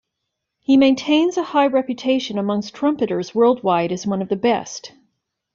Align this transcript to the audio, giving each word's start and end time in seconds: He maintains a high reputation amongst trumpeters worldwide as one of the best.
He 0.61 0.77
maintains 0.77 1.37
a 1.37 1.43
high 1.43 1.67
reputation 1.67 2.39
amongst 2.39 2.73
trumpeters 2.73 3.35
worldwide 3.35 3.91
as 3.91 4.07
one 4.07 4.23
of 4.23 4.29
the 4.29 4.35
best. 4.35 4.93